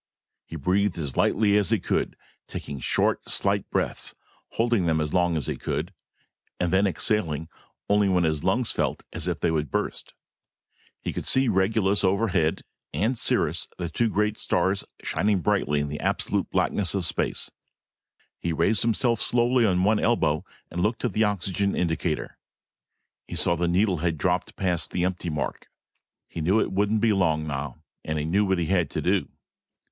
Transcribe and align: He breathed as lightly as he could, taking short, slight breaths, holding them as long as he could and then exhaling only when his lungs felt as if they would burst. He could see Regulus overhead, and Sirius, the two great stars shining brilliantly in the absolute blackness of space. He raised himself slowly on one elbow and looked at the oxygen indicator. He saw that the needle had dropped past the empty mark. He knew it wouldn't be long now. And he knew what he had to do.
He 0.47 0.55
breathed 0.55 0.97
as 0.97 1.15
lightly 1.15 1.55
as 1.57 1.69
he 1.69 1.77
could, 1.79 2.15
taking 2.47 2.79
short, 2.79 3.29
slight 3.29 3.69
breaths, 3.69 4.15
holding 4.53 4.87
them 4.87 4.99
as 4.99 5.13
long 5.13 5.37
as 5.37 5.45
he 5.45 5.55
could 5.57 5.93
and 6.59 6.73
then 6.73 6.87
exhaling 6.87 7.49
only 7.87 8.09
when 8.09 8.23
his 8.23 8.43
lungs 8.43 8.71
felt 8.71 9.03
as 9.13 9.27
if 9.27 9.39
they 9.41 9.51
would 9.51 9.69
burst. 9.69 10.15
He 11.01 11.13
could 11.13 11.27
see 11.27 11.47
Regulus 11.47 12.03
overhead, 12.03 12.63
and 12.91 13.15
Sirius, 13.15 13.67
the 13.77 13.89
two 13.89 14.09
great 14.09 14.39
stars 14.39 14.83
shining 15.03 15.39
brilliantly 15.41 15.81
in 15.81 15.87
the 15.87 15.99
absolute 15.99 16.49
blackness 16.49 16.95
of 16.95 17.05
space. 17.05 17.51
He 18.39 18.51
raised 18.51 18.81
himself 18.81 19.21
slowly 19.21 19.67
on 19.67 19.83
one 19.83 19.99
elbow 19.99 20.43
and 20.71 20.81
looked 20.81 21.05
at 21.05 21.13
the 21.13 21.25
oxygen 21.25 21.75
indicator. 21.75 22.39
He 23.27 23.35
saw 23.35 23.55
that 23.55 23.61
the 23.61 23.67
needle 23.67 23.97
had 23.97 24.17
dropped 24.17 24.55
past 24.55 24.89
the 24.89 25.05
empty 25.05 25.29
mark. 25.29 25.67
He 26.27 26.41
knew 26.41 26.59
it 26.59 26.71
wouldn't 26.71 27.01
be 27.01 27.13
long 27.13 27.45
now. 27.45 27.83
And 28.03 28.17
he 28.17 28.25
knew 28.25 28.45
what 28.45 28.57
he 28.57 28.65
had 28.65 28.89
to 28.89 29.01
do. 29.03 29.29